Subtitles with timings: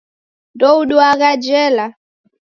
[0.55, 1.85] Ndouduagha jela.